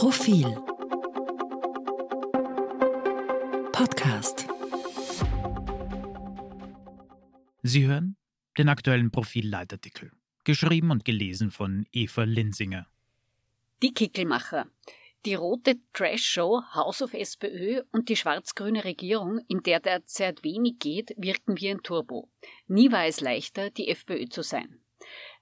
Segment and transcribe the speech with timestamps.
[0.00, 0.46] Profil
[3.70, 4.46] Podcast
[7.62, 8.16] Sie hören
[8.56, 10.12] den aktuellen Profil-Leitartikel,
[10.44, 12.86] geschrieben und gelesen von Eva Linsinger.
[13.82, 14.68] Die Kickelmacher.
[15.26, 21.12] Die rote Trash-Show House of SPÖ und die schwarz-grüne Regierung, in der derzeit wenig geht,
[21.18, 22.30] wirken wie ein Turbo.
[22.68, 24.80] Nie war es leichter, die FPÖ zu sein.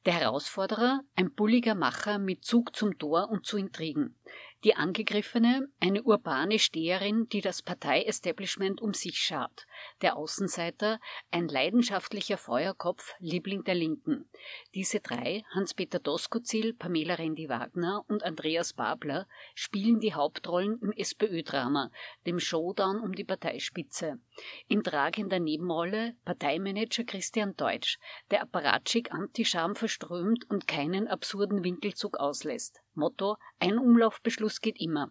[0.06, 4.16] Der Herausforderer, ein bulliger Macher mit Zug zum Tor und zu Intrigen.
[4.64, 9.66] Die Angegriffene, eine urbane Steherin, die das Partei-Establishment um sich schart.
[10.02, 10.98] Der Außenseiter,
[11.30, 14.28] ein leidenschaftlicher Feuerkopf, Liebling der Linken.
[14.74, 21.92] Diese drei, Hans-Peter Doskozil, Pamela Rendi-Wagner und Andreas Babler, spielen die Hauptrollen im SPÖ-Drama,
[22.26, 24.18] dem Showdown um die Parteispitze.
[24.66, 28.00] In tragender Nebenrolle Parteimanager Christian Deutsch,
[28.32, 32.80] der apparatschik Antischam verströmt und keinen absurden Winkelzug auslässt.
[32.98, 35.10] Motto Ein Umlaufbeschluss geht immer.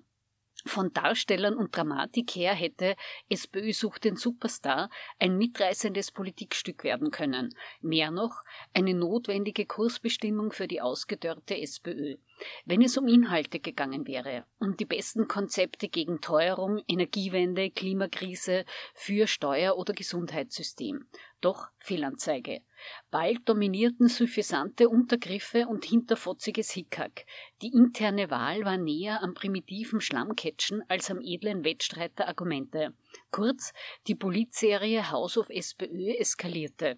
[0.65, 2.95] Von Darstellern und Dramatik her hätte
[3.29, 4.89] SPÖ sucht den Superstar
[5.19, 7.55] ein mitreißendes Politikstück werden können.
[7.81, 8.41] Mehr noch,
[8.73, 12.17] eine notwendige Kursbestimmung für die ausgedörrte SPÖ.
[12.65, 19.27] Wenn es um Inhalte gegangen wäre, um die besten Konzepte gegen Teuerung, Energiewende, Klimakrise, für
[19.27, 21.07] Steuer- oder Gesundheitssystem.
[21.41, 22.61] Doch Fehlanzeige.
[23.11, 27.25] Bald dominierten suffisante Untergriffe und hinterfotziges Hickhack.
[27.61, 32.93] Die interne Wahl war näher am primitiven Schlammcatchen als am edlen Wettstreit der Argumente.
[33.31, 33.73] Kurz,
[34.07, 36.97] die Politserie House of SPÖ eskalierte.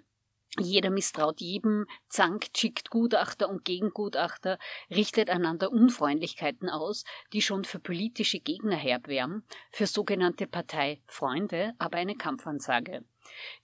[0.57, 4.57] Jeder misstraut jedem, zankt, schickt Gutachter und Gegengutachter,
[4.89, 11.97] richtet einander Unfreundlichkeiten aus, die schon für politische Gegner herb wären, für sogenannte Parteifreunde aber
[11.97, 13.05] eine Kampfansage.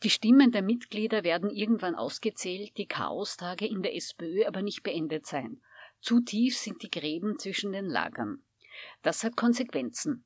[0.04, 5.26] Die Stimmen der Mitglieder werden irgendwann ausgezählt, die Chaostage in der SPÖ aber nicht beendet
[5.26, 5.62] sein.
[6.02, 8.44] Zu tief sind die Gräben zwischen den Lagern.
[9.02, 10.24] Das hat Konsequenzen.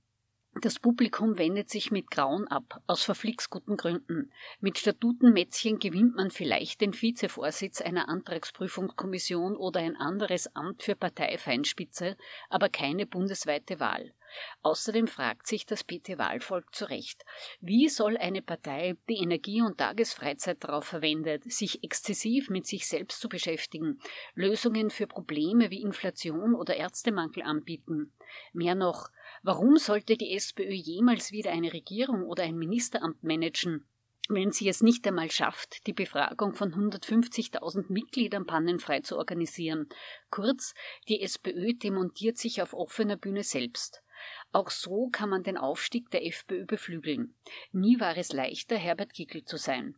[0.61, 4.29] Das Publikum wendet sich mit Grauen ab, aus verflixguten Gründen.
[4.59, 12.17] Mit Statutenmätzchen gewinnt man vielleicht den Vizevorsitz einer Antragsprüfungskommission oder ein anderes Amt für Parteifeinspitze,
[12.49, 14.13] aber keine bundesweite Wahl.
[14.61, 17.23] Außerdem fragt sich das PT-Wahlvolk zu Recht,
[17.59, 23.21] wie soll eine Partei, die Energie und Tagesfreizeit darauf verwendet, sich exzessiv mit sich selbst
[23.21, 23.99] zu beschäftigen,
[24.33, 28.13] Lösungen für Probleme wie Inflation oder Ärztemangel anbieten?
[28.53, 29.09] Mehr noch,
[29.41, 33.87] Warum sollte die SPÖ jemals wieder eine Regierung oder ein Ministeramt managen,
[34.27, 39.87] wenn sie es nicht einmal schafft, die Befragung von 150.000 Mitgliedern pannenfrei zu organisieren?
[40.29, 40.73] Kurz,
[41.07, 44.03] die SPÖ demontiert sich auf offener Bühne selbst.
[44.51, 47.35] Auch so kann man den Aufstieg der FPÖ beflügeln.
[47.71, 49.95] Nie war es leichter, Herbert Kickl zu sein.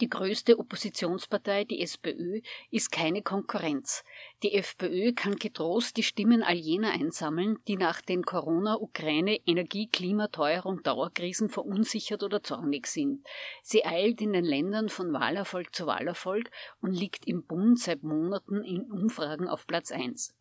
[0.00, 4.04] Die größte Oppositionspartei, die SPÖ, ist keine Konkurrenz.
[4.42, 9.88] Die FPÖ kann getrost die Stimmen all jener einsammeln, die nach den Corona, Ukraine, Energie,
[9.88, 13.26] Klima, Teuerung, Dauerkrisen verunsichert oder zornig sind.
[13.62, 16.50] Sie eilt in den Ländern von Wahlerfolg zu Wahlerfolg
[16.82, 20.34] und liegt im Bund seit Monaten in Umfragen auf Platz 1.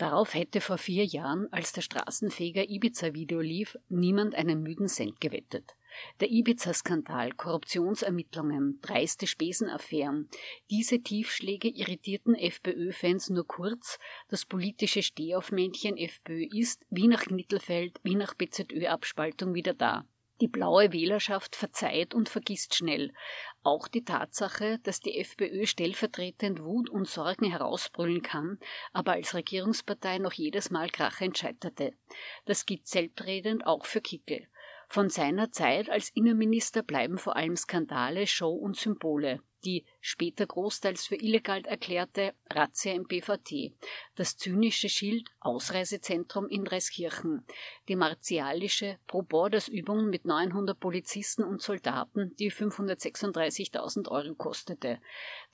[0.00, 5.74] Darauf hätte vor vier Jahren, als der Straßenfeger Ibiza-Video lief, niemand einen müden Cent gewettet.
[6.20, 10.30] Der Ibiza-Skandal, Korruptionsermittlungen, dreiste Spesenaffären,
[10.70, 13.98] diese Tiefschläge irritierten FPÖ-Fans nur kurz.
[14.30, 20.06] Das politische Stehaufmännchen FPÖ ist, wie nach Mittelfeld, wie nach BZÖ-Abspaltung wieder da.
[20.40, 23.12] Die blaue Wählerschaft verzeiht und vergisst schnell.
[23.62, 28.58] Auch die Tatsache, dass die FPÖ stellvertretend Wut und Sorgen herausbrüllen kann,
[28.92, 31.92] aber als Regierungspartei noch jedes Mal krachend scheiterte.
[32.46, 34.48] Das gilt selbstredend auch für Kickel.
[34.88, 39.42] Von seiner Zeit als Innenminister bleiben vor allem Skandale, Show und Symbole.
[39.64, 43.74] Die später großteils für illegal erklärte Razzia im BVT,
[44.14, 47.44] das zynische Schild Ausreisezentrum in Dreiskirchen,
[47.88, 54.98] die martialische Pro-Borders-Übung mit 900 Polizisten und Soldaten, die 536.000 Euro kostete,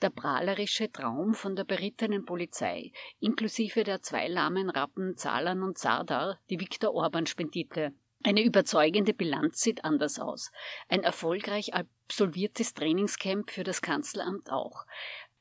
[0.01, 6.39] der prahlerische Traum von der berittenen Polizei, inklusive der zwei lahmen Rappen Zahlan und Zardar,
[6.49, 7.93] die Viktor Orban spendierte,
[8.23, 10.51] eine überzeugende Bilanz sieht anders aus.
[10.89, 14.85] Ein erfolgreich absolviertes Trainingscamp für das Kanzleramt auch.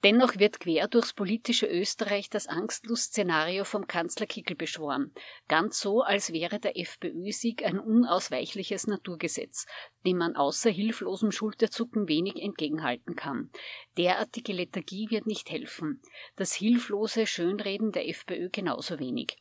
[0.04, 5.12] Dennoch wird quer durchs politische Österreich das Angstlustszenario vom Kanzler Kickel beschworen.
[5.48, 9.66] Ganz so, als wäre der FPÖ-Sieg ein unausweichliches Naturgesetz,
[10.04, 13.50] dem man außer hilflosem Schulterzucken wenig entgegenhalten kann.
[13.96, 16.02] Derartige Lethargie wird nicht helfen.
[16.36, 19.38] Das hilflose Schönreden der FPÖ genauso wenig.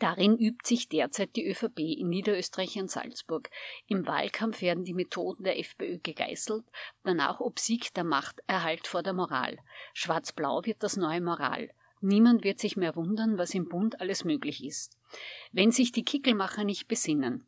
[0.00, 3.50] Darin übt sich derzeit die ÖVP in Niederösterreich und Salzburg.
[3.86, 6.64] Im Wahlkampf werden die Methoden der FPÖ gegeißelt,
[7.04, 9.58] danach obsiegt der Machterhalt vor der Moral.
[9.92, 11.70] Schwarz-Blau wird das neue Moral.
[12.00, 14.96] Niemand wird sich mehr wundern, was im Bund alles möglich ist.
[15.52, 17.46] Wenn sich die Kickelmacher nicht besinnen,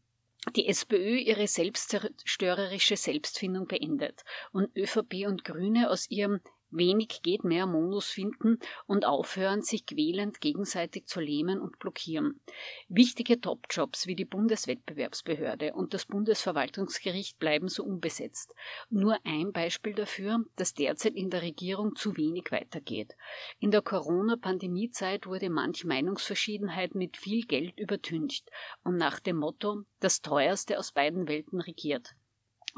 [0.55, 7.67] die SPÖ ihre selbstzerstörerische Selbstfindung beendet und ÖVP und Grüne aus ihrem wenig geht mehr
[7.67, 12.41] Monus finden und aufhören, sich quälend gegenseitig zu lähmen und blockieren.
[12.89, 18.55] Wichtige Topjobs wie die Bundeswettbewerbsbehörde und das Bundesverwaltungsgericht bleiben so unbesetzt.
[18.91, 23.15] Nur ein Beispiel dafür, dass derzeit in der Regierung zu wenig weitergeht.
[23.61, 28.51] In der Corona-Pandemiezeit wurde manch Meinungsverschiedenheit mit viel Geld übertüncht
[28.83, 32.15] und nach dem Motto das teuerste aus beiden Welten regiert.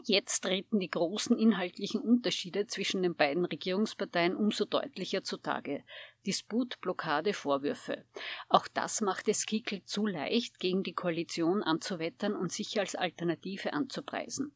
[0.03, 5.85] Jetzt treten die großen inhaltlichen Unterschiede zwischen den beiden Regierungsparteien umso deutlicher zutage.
[6.27, 8.05] Disput, Blockade, Vorwürfe.
[8.49, 13.73] Auch das macht es Kickel zu leicht, gegen die Koalition anzuwettern und sich als Alternative
[13.73, 14.55] anzupreisen.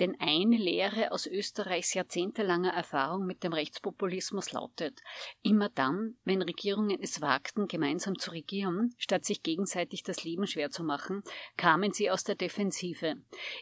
[0.00, 5.00] Denn eine Lehre aus Österreichs jahrzehntelanger Erfahrung mit dem Rechtspopulismus lautet,
[5.42, 10.70] immer dann, wenn Regierungen es wagten, gemeinsam zu regieren, statt sich gegenseitig das Leben schwer
[10.70, 11.22] zu machen,
[11.56, 13.16] kamen sie aus der Defensive.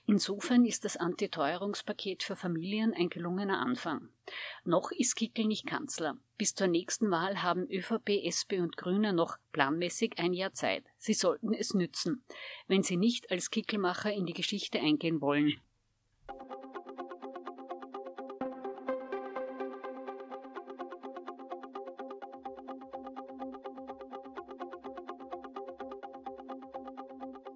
[0.07, 4.09] Insofern ist das Antiteuerungspaket für Familien ein gelungener Anfang.
[4.65, 6.17] Noch ist Kickel nicht Kanzler.
[6.39, 10.85] Bis zur nächsten Wahl haben ÖVP, SP und Grüne noch planmäßig ein Jahr Zeit.
[10.99, 12.25] Sie sollten es nützen,
[12.67, 15.61] wenn sie nicht als Kickelmacher in die Geschichte eingehen wollen.